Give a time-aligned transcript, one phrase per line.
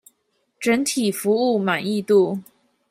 [0.59, 2.39] 整體服務滿意度